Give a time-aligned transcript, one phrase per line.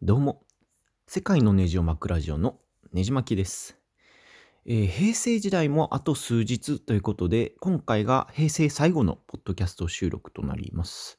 [0.00, 0.44] どうも、
[1.08, 2.60] 世界のネジを巻くラジオの
[2.92, 3.76] ネジ巻きです、
[4.64, 11.18] えー平成時代もあと数日ということで、今回が平成最後のポッドキャスト収録となります。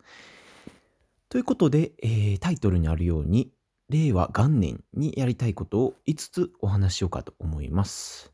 [1.27, 3.51] ということで、えータイトルにあるように、
[3.89, 8.31] 令和元年にやりたいことを5つお話ししようかと思います。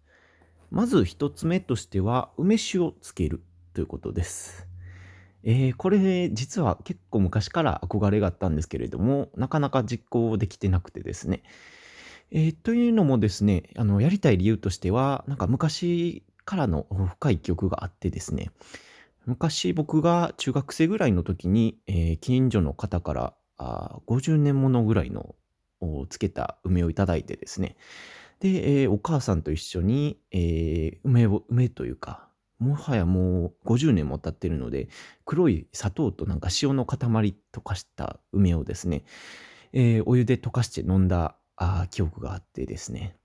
[0.69, 3.41] まず1つ目としては、梅酒をつける
[3.73, 4.67] ということです。
[5.45, 11.43] えーこれ実は結構昔から憧れがあったんですけれどもなかなか実行できてなくてですね。
[12.31, 18.51] えーというのもですねあのやりたい理由としてはなんか昔からの深い記憶があってですね
[19.25, 25.35] 昔僕が中学生ぐらいの時に、えー近所の方からあ50年ものぐらいの
[25.81, 27.77] をつけた梅をいただいてですね
[28.39, 32.24] で、えーお母さんと一緒に、えー梅を梅というか
[32.59, 34.87] もはやもう50年も経ってるので
[35.25, 36.97] 黒い砂糖となんか塩の塊
[37.53, 39.03] 溶かした梅をですね、
[39.73, 43.17] えーお湯で溶かして飲んだあ記憶があってですね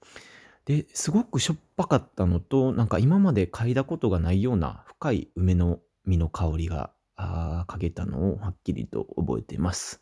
[0.65, 10.01] ですごくしょっぱかったのとなんか今まで嗅いだことがないような深い梅の実の香りがあー嗅げたのをはっきりと覚えています。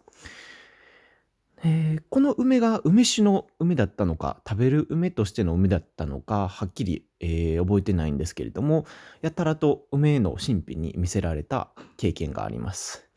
[1.64, 8.86] えーこの梅が梅酒の梅だったのか食べる梅としての梅だったのかはっきり、えー覚えてないんですけれども
[9.20, 13.08] やたらと梅の神秘に見せられた経験があります。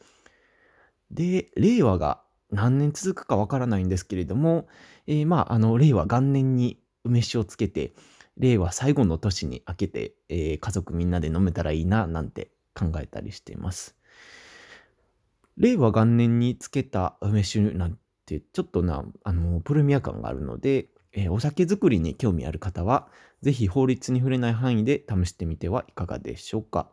[1.12, 4.68] で令和が何年続くかわからないんですけれども、
[5.08, 7.94] えーまああの令和元年に梅酒をつけて
[8.38, 13.96] 令和最後の年に明けて、えー家族みんなで飲めたらいいななんて考えたりしています。
[15.58, 17.98] 令和元年につけた梅酒なん
[18.40, 23.10] ちょっとなあのプレミア感があるので、えーお酒作りに興味ある方は
[23.42, 26.90] ぜひ法律に触れない範囲で試してみてはいかがでしょうか。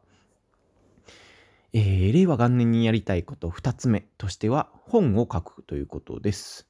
[1.73, 6.67] えー令和元年にやりたいこと2つ目としては本を書くということです。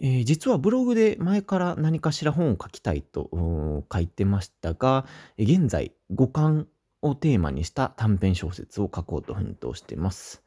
[0.00, 5.06] えー実はブログで前から何かしら本を書きたいと書いてましたが、
[5.38, 6.66] 現在五感
[7.02, 10.42] をテーマにした短編小説を書こうと奮闘してます。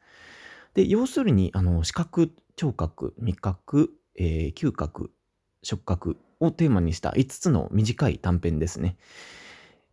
[0.74, 5.12] で要するにあの視覚聴覚味覚、えー嗅覚
[5.62, 8.96] 触覚をテーマにした5つの短い短編ですね。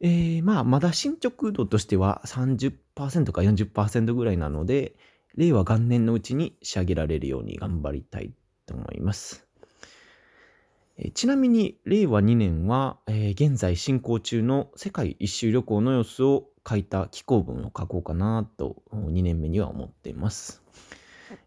[0.01, 4.95] えーまあまだ進捗度としては30%か40%ぐらいなので
[5.35, 8.33] 令和元年のうちに仕上げられるように頑張りたい
[8.65, 9.45] と思います。
[10.97, 20.63] えーちなみに令和2年は、えー現在進行中の世界一周旅行の様子を書いた寄稿文を書こうかなと2年目には思っています。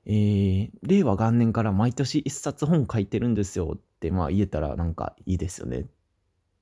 [0.06, 5.86] えー令和元年から毎年一冊本書いてるんですよってまあ言えたらなんかいいですよね。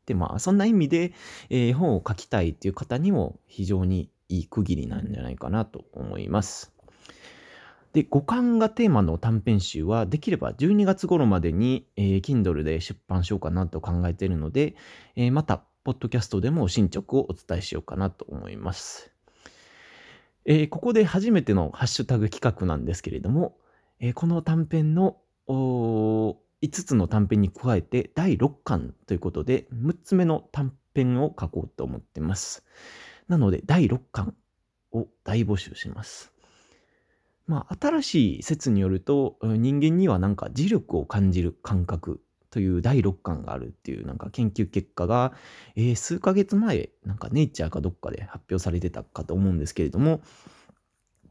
[0.07, 1.13] でまあそんな意味で、
[1.51, 6.73] えー本を書きたいっていう方にも非常にいい区切りなんじゃないかなと思います。
[7.93, 14.77] で五感がテーマの短編集はできれば12月頃までに、えー Kindle で出版しようかなと考えているので、
[15.17, 19.16] えーまたポッドキャストでも進捗をお伝えしようかなと思います。
[20.49, 23.57] えーここで初めてのハッシュタグ企画なんですけれども、
[23.99, 25.17] えーこの短編の
[25.49, 26.37] 5
[26.71, 32.65] つの短編に加えて第6巻ということで6つ目の短編を書こうと思ってます。
[33.29, 34.35] なので第6巻
[34.93, 36.33] を大募集します。
[37.49, 42.21] まあ新しい説によると人間にはなんか磁力を感じる感覚
[42.57, 45.35] という第6巻があるっていうなんか研究結果が、
[45.75, 50.23] えー数ヶ月前なんかネイチャーかどっかで発表されてたかと思うんですけれども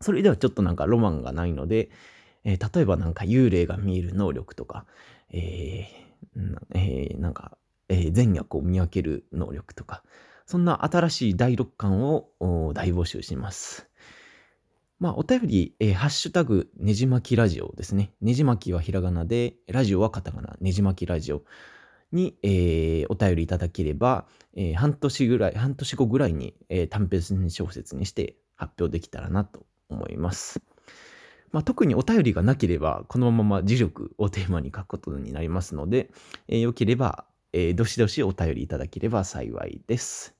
[0.02, 1.90] それではちょっとなんかロマンがないので、
[2.44, 4.86] えー例えばなんか幽霊が見える能力とか、
[5.32, 7.58] えーなえーなんか、
[7.90, 10.04] えー善悪を見分ける能力とか
[10.46, 12.30] そんな新しい第6巻を
[12.76, 13.90] 大募集します。
[15.00, 18.14] まあ、お便り、えーハッシュタグ、ねじまきラジオですね。
[18.22, 21.44] ねじまきはひらがなで、ラジオはカタカナ、ねじまきラジオ
[22.14, 30.62] に、えーお便りいただければ、えー半年ぐらい、半年後ぐらいに、えー短編小説にして発表できたらなと思います。
[31.52, 36.10] まあ、特にお便りがなければ、このまま磁力をテーマに書くことになりますので、
[36.48, 40.34] えーよければ、えーどしどしお便りいただければ幸いです。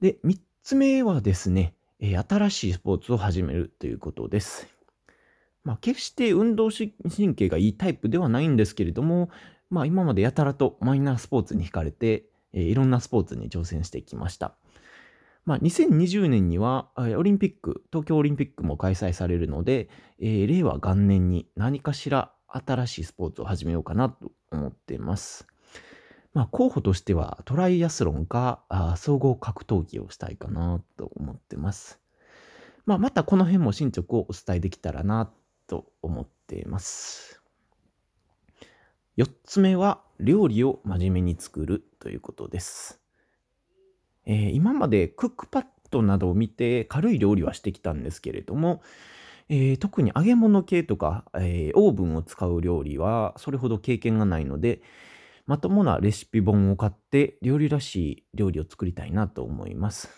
[0.00, 4.68] で、3つ目はですね、新しいスポーツを始めるということです。
[5.64, 6.92] まあ、決して運動神
[7.34, 9.30] 経がいいタイプではないんですけれども、
[9.70, 14.54] まあ、今までやたらとマイナースポーツに惹かれて、えいろんなスポーツに挑戦してきました。
[15.44, 19.88] まあ、2020年にはオリンピック、東京オリンピックも開催されるので、
[20.20, 25.46] えー令和元年に何かしら新しいスポーツを始めようかなと思っています。
[26.36, 28.60] まあ、候補としてはトライアスロンか
[28.98, 31.98] 総合格闘技をしたいかなと思ってます。
[32.84, 35.32] まあ、またこの辺も進捗をお伝えできたらな
[35.66, 37.40] と思っています。
[39.16, 43.00] 4つ目は料理を真面目に作るということです。
[44.26, 48.82] えー、今までクックパッドなどを見て軽い料理はしてきたんですけれども、
[49.48, 54.82] えー、特に揚げ物系とか、えー、オーブンを使う料理はそれほど経験がないので、
[55.46, 60.08] まともなレシピ本を買って料理らしい料理を作りたいなと思います。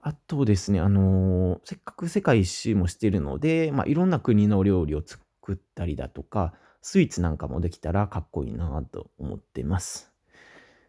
[0.00, 10.12] あとですね、あのー、せっかく世界一周もしているので、まあ、いろんな国の料理を作ったりだとか、スイーツなんかもできたらかっこいいなと思ってます。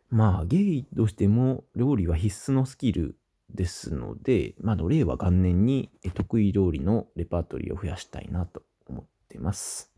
[0.09, 3.15] まあ、ゲイとしても料理は必須のスキル
[3.53, 9.92] ですので、まあ、令和元年に得意料理のレパートリーを増やしたいなと思ってます。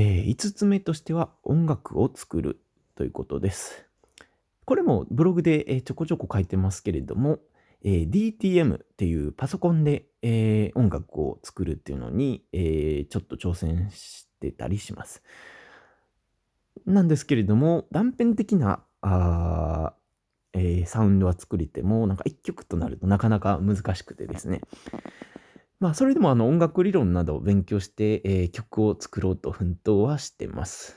[0.00, 2.60] えー、5つ目としては音楽を作る
[2.94, 3.84] ということです。
[4.64, 7.40] これもブログで、えちょこちょこ書いてますけれども、
[7.82, 8.08] えー、
[8.38, 15.20] DTM っていうパソコンで、えー、音楽を作るっていうのに、え、ちょっと挑戦してたりします。
[16.86, 19.94] なんですけれども、断片的なあ、
[20.52, 24.60] え、サウンドは作りても、なんか一曲となるとなかなか難しくてですね。
[25.80, 30.96] まあ、それでもあの音楽理論などを勉強して、えー、曲を作ろうと奮闘はしてます。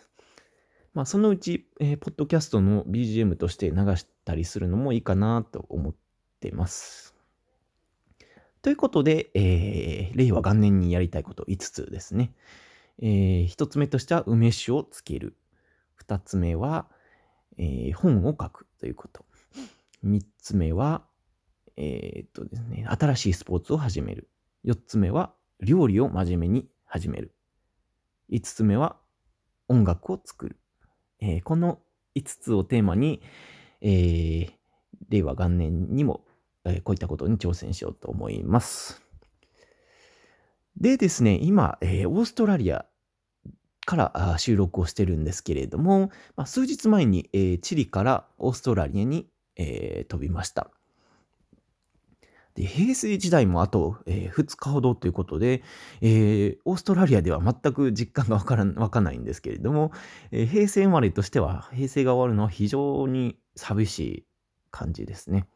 [0.93, 5.95] まあ、そのうち、えー、ポッドキャストの BGM として流したりするのもいいかなと思っ
[6.39, 7.15] てます。
[8.61, 12.33] ということで、えー、令和元年にやりたいこと5つですね。
[13.01, 15.35] えー、1つ目としては梅酒をつける。
[16.05, 16.87] 2つ目は、
[17.57, 19.25] えー、本を書くということ。
[20.03, 21.03] 3つ目は、
[21.77, 24.27] えー、っとですね、新しいスポーツを始める。
[24.65, 27.33] 4つ目は、料理を真面目に始める。
[28.31, 28.97] 5つ目は、
[29.67, 30.57] 音楽を作る。
[31.19, 31.79] えー、この
[32.15, 33.21] 5つをテーマに、
[33.81, 34.51] えー、
[35.09, 36.25] 令和元年にも、
[36.65, 39.01] えー、こういったことに挑戦しようと思います。
[40.77, 42.85] でですね、今、えー、オーストラリア
[43.85, 50.71] から収録をしてるんですけれども、まあ、数日前に、えー、チリからオーストラリアに、えー、飛びました。
[52.55, 55.63] で平成時代もあと、えー、2日ほどということで、
[56.01, 59.91] えー、オーストラリアでは全く実感がわから わかんないんですけれども、
[60.31, 64.25] えー、平成生まれとしては平成が終わるのは非常に寂しい
[64.71, 65.47] 感じですね。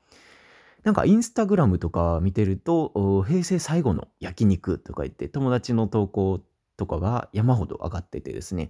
[0.83, 6.42] なんかインスタグラムとか見てると、平成最後の焼肉とか言って友達の投稿
[6.77, 8.69] とかが山ほど上がっててですね、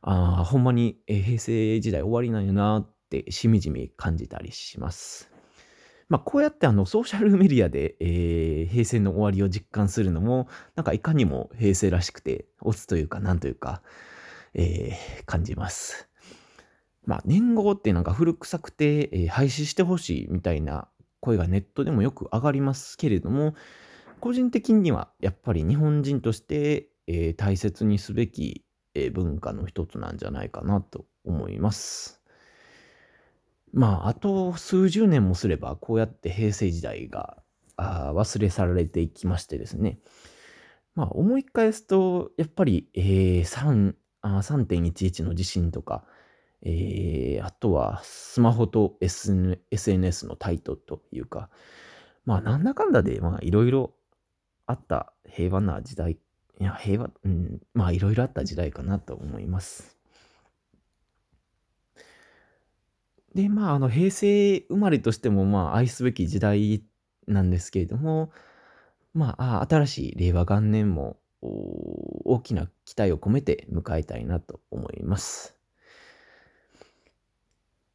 [0.00, 5.33] ああ、ほんまに平成時代終わりなんやなってしみじみ感じたりします。
[6.14, 10.46] まあ、こうやってあのソーシャル メディアで、えー、平成の終わりを実感するのも、
[10.76, 13.82] なんかいかにも平成らしくて、オツというかなんというか、
[14.54, 16.08] えー、感じます。
[17.04, 20.86] まあ、年号ってなんか古臭くて、えー、廃止してほしいみたいな
[21.18, 23.56] 声がネットでもよく上がりますけれども、
[24.20, 28.64] 個人的にはやっぱり日本人として、えー、大切にすべき、
[28.94, 32.22] えー、文化の一つなんじゃないかなと思います。
[33.74, 37.42] まあ、あと数十年もすれば、こうやって平成時代が
[37.76, 39.98] 忘れ去られていきましてですね。
[40.94, 46.04] まあ、思い返すと、やっぱり、えー、3あ3.11の地震とか、
[46.62, 51.50] えー、あとはスマホと、SN、SNS のタイトというか、
[52.24, 53.92] まあ、なんだかんだで、まあ、いろいろ
[54.66, 56.18] あった平和な時代、い
[56.64, 59.93] や、平和、うん、まあ、いろいろあった時代かなと思います。
[63.34, 66.84] で、まあ、あの、平成生まれとしても、まあ、愛すべき時代
[67.26, 68.30] なんですけれども、
[69.12, 75.56] まあ、新しい令和元年も大きな期待を込めて迎えたいなと思います。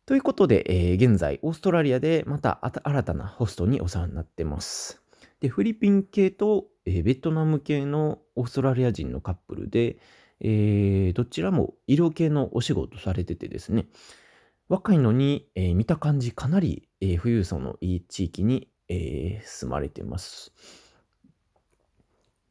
[0.06, 5.02] ということで、えー、現在、オーストラリアでまた新たなホストにお世話になってます。
[5.40, 10.00] で、フィリピン系と、えー、ベトナム系のオーストラリア人のカップルで、
[10.42, 13.86] えー、どちらも医療系のお仕事されててですね、
[14.70, 20.54] 若いのに、えー見た感じかなり、えー富裕層のいい地域に、えー住まれてます。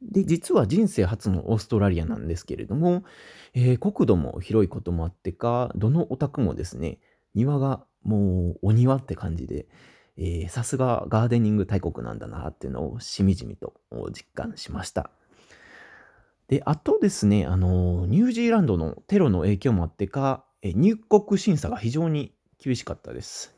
[0.03, 3.05] で、実は人生初のオーストラリアなんですけれども、
[3.55, 6.99] えー国土も広いこともあってか、どのお宅もですね、
[7.35, 9.69] 庭がもうお庭って感じで、
[10.49, 13.75] さすがガーデニング大国なんだなっていうのをしみじみと
[14.11, 15.13] 実感しました。
[16.49, 23.55] で、あとですね、あの、ニュージーランドのテロの影響もあってか、入国審査が非常に厳しかったです。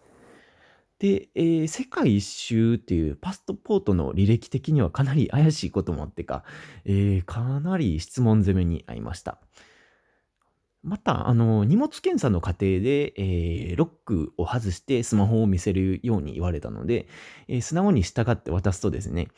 [0.99, 6.45] で、えー、世界一周っていうパスポートの履歴的にはかなり怪しいこともあってか、
[6.85, 9.39] えー、かなり質問攻めに遭いました。
[10.83, 17.07] また、あの、荷物検査の過程で、えー、ロックを外してスマホを見せるように言われたので、
[17.49, 19.29] え、素直に従って渡すとですね、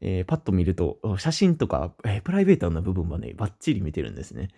[0.00, 4.48] えーパッと見ると、写真とか、えプライベートな部分はね、バッチリ見てるんですね。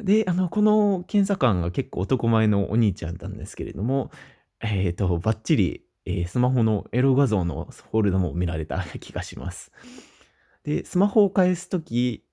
[0.00, 4.10] で、あの、この検査官が結構男前のお兄ちゃんなんですけれども、
[4.60, 9.72] えっ、と、バッチリ、えースマホのエロ画像のフォルダも見られた気がします。
[10.64, 12.24] で、スマホを返すとき、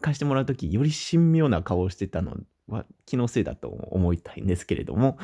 [0.00, 2.36] 返してもらうとき、より神妙な顔をしてたの
[2.68, 5.18] は気のせいだと思いたいんですけれども、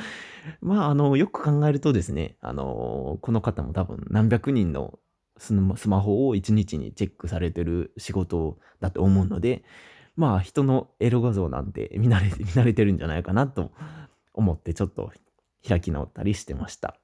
[0.61, 4.99] まあ、あの、よく考えるとですね、あの、この方も多分何百人の
[5.37, 9.63] スマスマホを1日にチェックされてる仕事だと思うので、
[10.17, 13.73] まあ、人のエロ画像なんて見慣れ 見慣れてるんじゃないかなと
[14.35, 15.13] 思って、ちょっと
[15.67, 16.99] 開き直ったりしてました。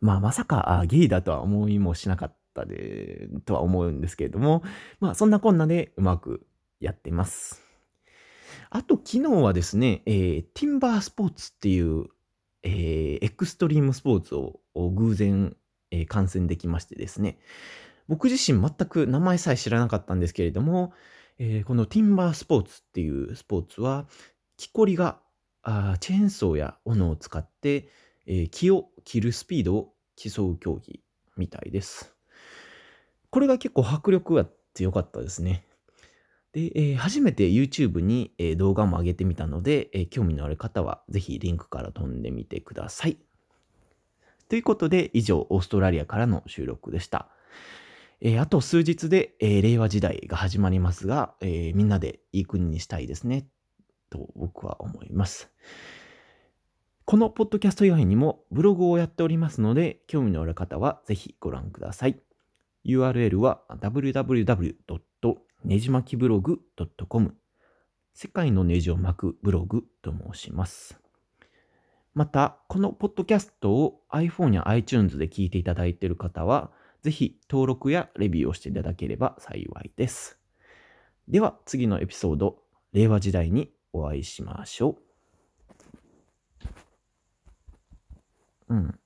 [0.00, 4.62] まあ、まさかゲイだとは思いもしなかったで、とは思うんですけれども、
[5.00, 6.46] まあ、そんなこんなでうまく
[6.80, 7.62] やってます。
[8.70, 12.06] あと、昨日はですね、えーティンバースポーツっていう、
[12.62, 15.56] えーエクストリームスポーツをを偶然、
[15.90, 17.38] えー観戦できましてですね、
[18.08, 20.92] 僕自身全く名前さえ知らなかったんですけれども、
[21.38, 24.06] えーこのティンバースポーツっていうスポーツは、
[24.56, 25.20] 木こりが
[25.62, 27.88] あチェーンソーや斧を使って、
[28.26, 31.00] えー木を切るスピードを競う競技
[31.36, 32.14] みたいです。
[33.30, 35.64] これが結構迫力が強かったですね。
[36.52, 43.16] で、えー初めて YouTube に、えー動画も上げてみたので、えー興味のある方はぜひリンクから飛んでみてください。
[44.48, 47.28] ということで、以上、オーストラリアからの収録でした。
[48.20, 53.46] えーあと数日で、えー令和時代が始まりますが、えーみんなでいい国にしたいですね、
[54.10, 55.50] と僕は思います。
[57.04, 62.20] このポッドキャスト以外にもブログをやっておりますので、興味のある方はぜひご覧ください。
[62.84, 64.74] URL は www.
[65.64, 66.60] ねじ巻きブログ
[67.08, 67.34] .com
[68.14, 70.98] 世界のネジを巻くブログと申します。
[72.14, 76.72] また、このポッドキャストを iPhone や iTunes で聞いていただいている方は、
[77.08, 80.38] ぜひ登録やレビューをしていただければ幸いです。
[81.26, 82.58] では次のエピソード、
[82.92, 84.98] 令和時代にお会いしましょ
[88.68, 88.74] う。
[88.74, 89.00] うん。